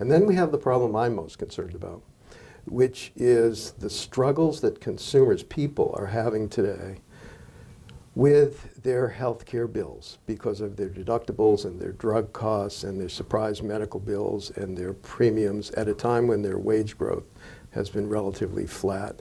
And 0.00 0.10
then 0.10 0.26
we 0.26 0.34
have 0.34 0.52
the 0.52 0.58
problem 0.58 0.94
I'm 0.94 1.14
most 1.14 1.38
concerned 1.38 1.74
about, 1.74 2.02
which 2.66 3.12
is 3.16 3.72
the 3.72 3.88
struggles 3.88 4.60
that 4.60 4.80
consumers, 4.80 5.42
people, 5.42 5.94
are 5.98 6.06
having 6.06 6.48
today 6.48 6.98
with 8.14 8.82
their 8.82 9.08
health 9.08 9.44
care 9.44 9.66
bills 9.66 10.18
because 10.26 10.60
of 10.60 10.76
their 10.76 10.88
deductibles 10.88 11.64
and 11.64 11.80
their 11.80 11.92
drug 11.92 12.32
costs 12.32 12.84
and 12.84 13.00
their 13.00 13.08
surprise 13.08 13.62
medical 13.62 13.98
bills 13.98 14.50
and 14.50 14.76
their 14.76 14.92
premiums 14.92 15.70
at 15.72 15.88
a 15.88 15.94
time 15.94 16.26
when 16.28 16.42
their 16.42 16.58
wage 16.58 16.96
growth 16.96 17.24
has 17.70 17.90
been 17.90 18.08
relatively 18.08 18.66
flat, 18.66 19.20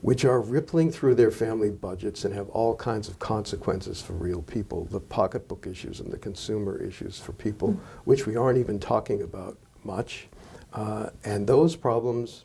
which 0.00 0.24
are 0.24 0.40
rippling 0.40 0.92
through 0.92 1.14
their 1.14 1.30
family 1.30 1.70
budgets 1.70 2.24
and 2.24 2.32
have 2.32 2.48
all 2.50 2.74
kinds 2.74 3.08
of 3.08 3.18
consequences 3.18 4.00
for 4.00 4.12
real 4.12 4.42
people. 4.42 4.84
The 4.86 5.00
pocketbook 5.00 5.66
issues 5.66 6.00
and 6.00 6.12
the 6.12 6.18
consumer 6.18 6.78
issues 6.78 7.18
for 7.18 7.32
people, 7.32 7.78
which 8.04 8.26
we 8.26 8.36
aren't 8.36 8.58
even 8.58 8.78
talking 8.78 9.22
about 9.22 9.58
much. 9.82 10.28
Uh, 10.72 11.10
and 11.24 11.46
those 11.46 11.74
problems 11.74 12.44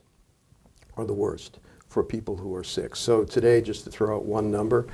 are 0.98 1.06
the 1.06 1.14
worst 1.14 1.60
for 1.90 2.04
people 2.04 2.36
who 2.36 2.56
are 2.56 2.64
sick. 2.64 2.96
So 2.96 3.24
today, 3.24 3.62
just 3.62 3.84
to 3.84 3.92
throw 3.92 4.16
out 4.16 4.26
one 4.26 4.50
number, 4.50 4.88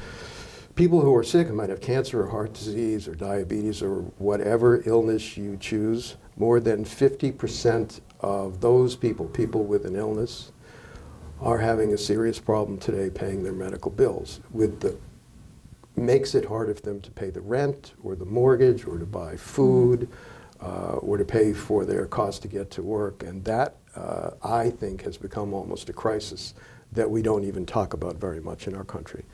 people 0.75 0.99
who 0.99 1.15
are 1.15 1.23
sick 1.23 1.47
and 1.47 1.55
might 1.55 1.69
have 1.69 1.79
cancer 1.79 2.23
or 2.23 2.27
heart 2.27 2.53
disease 2.53 3.07
or 3.07 3.15
diabetes 3.15 3.81
or 3.81 4.01
whatever 4.17 4.81
illness 4.85 5.37
you 5.37 5.55
choose, 5.57 6.17
more 6.35 6.59
than 6.59 6.83
50% 6.83 8.01
of 8.19 8.59
those 8.59 8.97
people, 8.97 9.27
people 9.27 9.63
with 9.63 9.85
an 9.85 9.95
illness, 9.95 10.51
are 11.41 11.57
having 11.57 11.93
a 11.93 11.97
serious 11.97 12.39
problem 12.39 12.77
today 12.77 13.09
paying 13.09 13.43
their 13.43 13.53
medical 13.53 13.91
bills 13.91 14.41
with 14.51 14.79
the 14.81 14.97
makes 15.95 16.33
it 16.33 16.45
harder 16.45 16.73
for 16.73 16.81
them 16.81 17.01
to 17.01 17.11
pay 17.11 17.29
the 17.29 17.41
rent 17.41 17.93
or 18.03 18.15
the 18.15 18.25
mortgage 18.25 18.85
or 18.85 18.97
to 18.97 19.05
buy 19.05 19.35
food 19.35 20.07
uh, 20.61 20.93
or 20.93 21.17
to 21.17 21.25
pay 21.25 21.53
for 21.53 21.85
their 21.85 22.05
cost 22.05 22.41
to 22.41 22.47
get 22.47 22.71
to 22.71 22.81
work. 22.81 23.23
And 23.23 23.43
that, 23.45 23.75
uh, 23.95 24.31
I 24.41 24.69
think, 24.69 25.03
has 25.03 25.17
become 25.17 25.53
almost 25.53 25.89
a 25.89 25.93
crisis 25.93 26.53
that 26.91 27.09
we 27.09 27.21
don't 27.21 27.43
even 27.43 27.65
talk 27.65 27.93
about 27.93 28.15
very 28.15 28.39
much 28.39 28.67
in 28.67 28.75
our 28.75 28.83
country. 28.83 29.25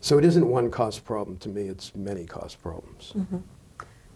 So 0.00 0.18
it 0.18 0.24
isn't 0.24 0.46
one 0.46 0.70
cost 0.70 1.04
problem 1.04 1.38
to 1.38 1.48
me, 1.48 1.62
it's 1.62 1.94
many 1.94 2.26
cost 2.26 2.62
problems. 2.62 3.12
Mm-hmm. 3.16 3.38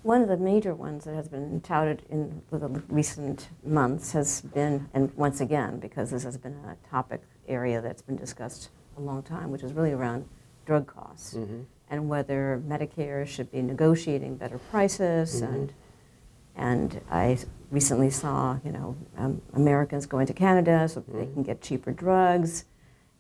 One 0.03 0.23
of 0.23 0.29
the 0.29 0.37
major 0.37 0.75
ones 0.75 1.05
that 1.05 1.15
has 1.15 1.29
been 1.29 1.61
touted 1.61 2.03
in 2.09 2.43
the 2.51 2.69
recent 2.89 3.49
months 3.65 4.13
has 4.13 4.41
been, 4.43 4.89
and 4.95 5.13
once 5.17 5.41
again, 5.41 5.79
because 5.81 6.11
this 6.11 6.23
has 6.25 6.39
been 6.39 6.55
a 6.65 6.77
topic 6.89 7.23
area 7.49 7.81
that's 7.81 8.03
been 8.03 8.17
discussed 8.17 8.71
a 8.97 9.01
long 9.01 9.23
time, 9.23 9.51
which 9.51 9.63
is 9.63 9.73
really 9.73 9.93
around 9.93 10.27
drug 10.67 10.87
costs 10.87 11.35
Mm-hmm. 11.35 11.61
and 11.91 12.09
whether 12.09 12.63
Medicare 12.69 13.27
should 13.27 13.51
be 13.51 13.63
negotiating 13.63 14.37
better 14.37 14.59
prices 14.59 15.41
Mhm. 15.43 15.49
and 15.55 15.73
and 16.61 17.01
I 17.09 17.39
recently 17.71 18.11
saw, 18.11 18.59
you 18.65 18.73
know, 18.73 18.97
um, 19.17 19.41
Americans 19.55 20.07
going 20.07 20.27
to 20.27 20.33
Canada 20.33 20.89
so 20.89 20.99
that 21.01 21.13
they 21.13 21.27
can 21.27 21.45
get 21.45 21.61
cheaper 21.61 21.93
drugs. 21.93 22.65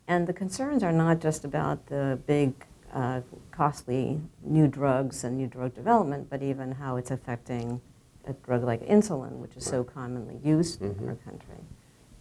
And 0.08 0.26
the 0.26 0.32
concerns 0.32 0.82
are 0.82 0.90
not 0.90 1.20
just 1.20 1.44
about 1.44 1.86
the 1.86 2.18
big, 2.26 2.52
uh, 2.92 3.20
costly 3.50 4.20
new 4.42 4.66
drugs 4.66 5.24
and 5.24 5.36
new 5.36 5.46
drug 5.46 5.74
development, 5.74 6.28
but 6.30 6.42
even 6.42 6.72
how 6.72 6.96
it's 6.96 7.10
affecting 7.10 7.80
a 8.26 8.32
drug 8.32 8.64
like 8.64 8.86
insulin, 8.86 9.32
which 9.38 9.56
is 9.56 9.64
so 9.64 9.82
commonly 9.84 10.38
used 10.42 10.82
in 10.82 10.94
Mhm. 10.94 11.08
our 11.08 11.14
country. 11.16 11.56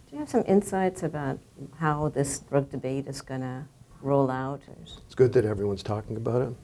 Do 0.06 0.14
you 0.14 0.18
have 0.20 0.28
some 0.30 0.44
insights 0.46 1.02
about 1.02 1.38
how 1.76 2.08
this 2.08 2.38
drug 2.40 2.70
debate 2.70 3.06
is 3.06 3.20
going 3.20 3.42
to 3.42 3.64
roll 4.02 4.30
out? 4.30 4.62
It's 5.06 5.14
good 5.14 5.32
that 5.34 5.44
everyone's 5.44 5.82
talking 5.82 6.16
about 6.16 6.42
it. 6.42 6.54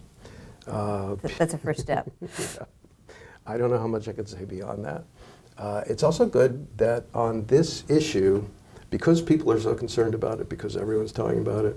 Uh, 0.66 1.16
That's 1.38 1.52
a 1.52 1.58
first 1.58 1.80
step. 1.80 2.10
yeah. 2.22 2.64
I 3.46 3.58
don't 3.58 3.70
know 3.70 3.78
how 3.78 3.86
much 3.86 4.08
I 4.08 4.12
could 4.12 4.28
say 4.28 4.44
beyond 4.46 4.84
that. 4.86 5.04
Uh, 5.58 5.82
it's 5.86 6.02
also 6.02 6.24
good 6.26 6.66
that 6.78 7.04
on 7.14 7.44
this 7.46 7.84
issue, 7.90 8.44
because 8.88 9.20
people 9.20 9.52
are 9.52 9.60
so 9.60 9.74
concerned 9.74 10.14
about 10.14 10.40
it, 10.40 10.48
because 10.48 10.74
everyone's 10.76 11.12
talking 11.12 11.40
about 11.40 11.66
it, 11.66 11.76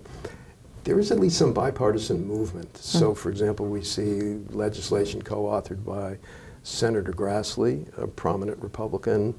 there 0.87 0.99
is 0.99 1.11
at 1.11 1.19
least 1.19 1.37
some 1.37 1.51
bipartisan 1.51 2.25
movement. 2.25 2.69
Hmm. 2.71 2.81
So, 2.81 3.13
for 3.13 3.29
example, 3.29 3.65
we 3.67 3.83
see 3.83 4.39
legislation 4.51 5.21
co 5.21 5.43
authored 5.43 5.83
by 5.83 6.17
Senator 6.63 7.11
Grassley, 7.11 7.85
a 8.01 8.07
prominent 8.07 8.57
Republican, 8.63 9.37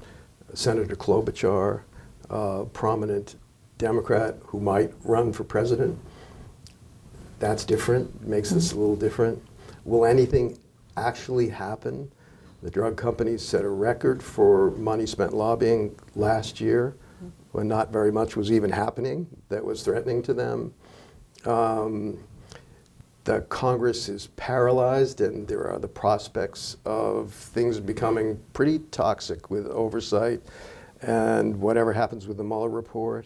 Senator 0.53 0.95
Klobuchar, 0.95 1.81
a 2.29 2.65
prominent 2.71 3.35
Democrat 3.79 4.37
who 4.45 4.59
might 4.59 4.93
run 5.03 5.33
for 5.33 5.43
president. 5.43 5.97
That's 7.39 7.65
different, 7.65 8.27
makes 8.27 8.51
this 8.51 8.71
hmm. 8.71 8.77
a 8.77 8.81
little 8.81 8.95
different. 8.95 9.41
Will 9.85 10.05
anything 10.05 10.59
actually 10.97 11.49
happen? 11.49 12.11
The 12.61 12.69
drug 12.69 12.95
companies 12.95 13.41
set 13.41 13.63
a 13.63 13.69
record 13.69 14.21
for 14.21 14.69
money 14.71 15.07
spent 15.07 15.33
lobbying 15.33 15.95
last 16.15 16.61
year 16.61 16.95
hmm. 17.19 17.29
when 17.53 17.67
not 17.67 17.91
very 17.91 18.11
much 18.11 18.35
was 18.35 18.51
even 18.51 18.69
happening 18.69 19.25
that 19.47 19.65
was 19.65 19.81
threatening 19.81 20.21
to 20.23 20.35
them. 20.35 20.75
Um, 21.45 22.19
the 23.23 23.41
Congress 23.41 24.09
is 24.09 24.27
paralyzed, 24.37 25.21
and 25.21 25.47
there 25.47 25.67
are 25.67 25.77
the 25.77 25.87
prospects 25.87 26.77
of 26.85 27.31
things 27.31 27.79
becoming 27.79 28.39
pretty 28.53 28.79
toxic 28.91 29.49
with 29.49 29.67
oversight 29.67 30.41
and 31.01 31.59
whatever 31.61 31.93
happens 31.93 32.27
with 32.27 32.37
the 32.37 32.43
Mueller 32.43 32.69
report. 32.69 33.25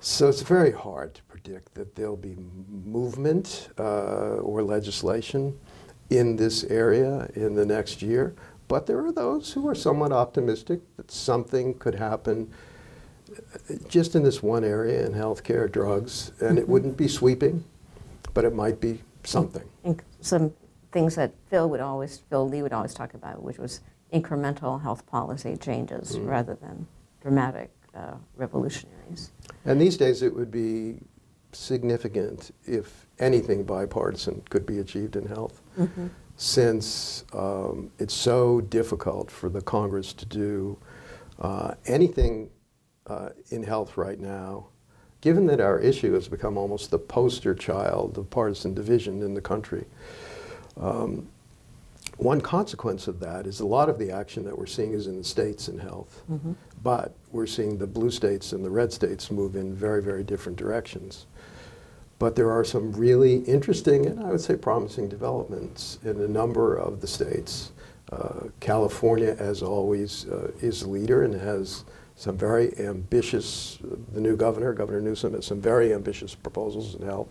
So 0.00 0.28
it's 0.28 0.42
very 0.42 0.72
hard 0.72 1.14
to 1.14 1.22
predict 1.24 1.74
that 1.74 1.94
there'll 1.94 2.16
be 2.16 2.36
movement 2.84 3.68
uh, 3.78 4.36
or 4.36 4.62
legislation 4.62 5.58
in 6.10 6.36
this 6.36 6.64
area 6.64 7.28
in 7.34 7.54
the 7.54 7.66
next 7.66 8.02
year. 8.02 8.34
But 8.68 8.86
there 8.86 9.04
are 9.04 9.12
those 9.12 9.52
who 9.52 9.68
are 9.68 9.74
somewhat 9.74 10.12
optimistic 10.12 10.80
that 10.96 11.10
something 11.10 11.74
could 11.74 11.94
happen 11.94 12.50
just 13.88 14.14
in 14.14 14.22
this 14.22 14.42
one 14.42 14.64
area 14.64 15.04
in 15.06 15.12
healthcare, 15.12 15.70
drugs, 15.70 16.32
and 16.40 16.58
it 16.58 16.68
wouldn't 16.68 16.96
be 16.96 17.08
sweeping, 17.08 17.64
but 18.34 18.44
it 18.44 18.54
might 18.54 18.80
be 18.80 19.02
something. 19.24 19.68
inc- 19.84 20.00
some 20.20 20.52
things 20.92 21.14
that 21.16 21.32
Phil 21.50 21.68
would 21.68 21.80
always, 21.80 22.18
Phil 22.30 22.48
Lee 22.48 22.62
would 22.62 22.72
always 22.72 22.94
talk 22.94 23.14
about, 23.14 23.42
which 23.42 23.58
was 23.58 23.80
incremental 24.12 24.80
health 24.82 25.04
policy 25.06 25.56
changes 25.56 26.16
Mm. 26.16 26.26
rather 26.28 26.54
than 26.54 26.86
dramatic 27.20 27.70
uh, 27.94 28.14
revolutionaries. 28.36 29.32
And 29.64 29.80
these 29.80 29.96
days, 29.96 30.22
it 30.22 30.34
would 30.34 30.50
be 30.50 30.98
significant 31.52 32.50
if 32.66 33.06
anything 33.18 33.64
bipartisan 33.64 34.42
could 34.50 34.66
be 34.66 34.78
achieved 34.78 35.16
in 35.16 35.26
health, 35.26 35.60
since 36.36 37.24
um, 37.32 37.90
it's 37.98 38.14
so 38.14 38.60
difficult 38.60 39.30
for 39.30 39.48
the 39.48 39.60
Congress 39.62 40.12
to 40.12 40.26
do 40.26 40.76
uh, 41.40 41.74
anything 41.86 42.50
uh, 43.06 43.30
in 43.50 43.62
health 43.62 43.96
right 43.96 44.20
now. 44.20 44.66
Given 45.20 45.46
that 45.46 45.60
our 45.60 45.78
issue 45.78 46.12
has 46.14 46.28
become 46.28 46.56
almost 46.56 46.90
the 46.90 46.98
poster 46.98 47.54
child 47.54 48.18
of 48.18 48.30
partisan 48.30 48.74
division 48.74 49.22
in 49.22 49.34
the 49.34 49.40
country, 49.40 49.86
um, 50.80 51.26
one 52.18 52.40
consequence 52.40 53.08
of 53.08 53.20
that 53.20 53.46
is 53.46 53.60
a 53.60 53.66
lot 53.66 53.88
of 53.88 53.98
the 53.98 54.10
action 54.10 54.44
that 54.44 54.56
we're 54.56 54.66
seeing 54.66 54.92
is 54.92 55.06
in 55.06 55.18
the 55.18 55.24
states 55.24 55.68
in 55.68 55.78
health. 55.78 56.22
But 56.82 57.14
we're 57.32 57.46
seeing 57.46 57.76
the 57.78 57.86
blue 57.86 58.10
states 58.10 58.52
and 58.52 58.64
the 58.64 58.70
red 58.70 58.92
states 58.92 59.30
move 59.30 59.56
in 59.56 59.74
very, 59.74 60.02
very 60.02 60.22
different 60.22 60.56
directions. 60.56 61.26
But 62.18 62.34
there 62.34 62.50
are 62.50 62.64
some 62.64 62.92
really 62.92 63.38
interesting 63.40 64.06
and 64.06 64.20
I 64.20 64.30
would 64.30 64.40
say 64.40 64.56
promising 64.56 65.08
developments 65.08 65.98
in 66.04 66.20
a 66.20 66.28
number 66.28 66.76
of 66.76 67.00
the 67.00 67.06
states. 67.06 67.72
Uh, 68.10 68.44
California, 68.60 69.36
as 69.38 69.62
always, 69.62 70.26
uh, 70.26 70.52
is 70.60 70.86
leader 70.86 71.24
and 71.24 71.34
has 71.34 71.84
some 72.16 72.36
very 72.36 72.76
ambitious, 72.78 73.78
the 74.12 74.20
new 74.20 74.36
governor, 74.36 74.72
Governor 74.72 75.02
Newsom, 75.02 75.34
has 75.34 75.46
some 75.46 75.60
very 75.60 75.92
ambitious 75.92 76.34
proposals 76.34 76.94
in 76.94 77.02
health. 77.02 77.28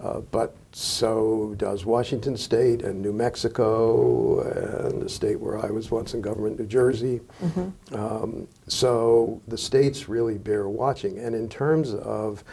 Uh, 0.00 0.20
but 0.30 0.54
so 0.72 1.54
does 1.56 1.86
Washington 1.86 2.36
State 2.36 2.82
and 2.82 3.00
New 3.00 3.12
Mexico 3.14 4.40
and 4.40 5.00
the 5.00 5.08
state 5.08 5.40
where 5.40 5.58
I 5.64 5.70
was 5.70 5.90
once 5.90 6.12
in 6.12 6.20
government, 6.20 6.58
New 6.58 6.66
Jersey. 6.66 7.20
Um, 7.92 8.46
so 8.68 9.40
the 9.48 9.56
states 9.56 10.06
really 10.08 10.36
bear 10.36 10.68
watching. 10.68 11.18
And 11.18 11.34
in 11.34 11.48
terms 11.48 11.94
of 11.94 12.44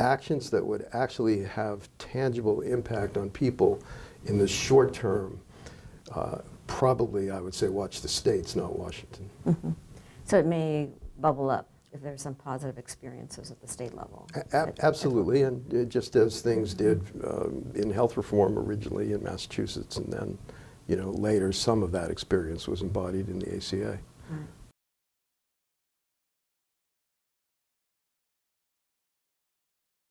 actions 0.00 0.48
that 0.50 0.64
would 0.64 0.86
actually 0.92 1.44
have 1.44 1.88
tangible 1.98 2.62
impact 2.62 3.18
on 3.18 3.28
people 3.28 3.82
in 4.24 4.38
the 4.38 4.48
short 4.48 4.94
term, 4.94 5.38
uh, 6.14 6.38
probably 6.66 7.30
I 7.30 7.40
would 7.40 7.54
say 7.54 7.68
watch 7.68 8.00
the 8.00 8.08
states, 8.08 8.56
not 8.56 8.78
Washington. 8.78 9.28
So 10.24 10.38
it 10.38 10.46
may 10.46 10.88
bubble 11.20 11.50
up 11.50 11.68
if 11.92 12.02
there's 12.02 12.22
some 12.22 12.34
positive 12.34 12.78
experiences 12.78 13.50
at 13.50 13.60
the 13.60 13.68
state 13.68 13.94
level. 13.94 14.28
Absolutely, 14.52 15.42
and 15.42 15.74
uh, 15.74 15.84
just 15.84 16.14
as 16.16 16.40
things 16.40 16.74
did 16.74 17.02
um, 17.24 17.64
in 17.74 17.90
health 17.90 18.16
reform 18.16 18.58
originally 18.58 19.12
in 19.12 19.22
Massachusetts, 19.22 19.96
and 19.96 20.12
then, 20.12 20.38
you 20.88 20.96
know, 20.96 21.10
later, 21.10 21.52
some 21.52 21.82
of 21.82 21.92
that 21.92 22.10
experience 22.10 22.68
was 22.68 22.82
embodied 22.82 23.28
in 23.28 23.38
the 23.38 23.56
ACA. 23.56 23.98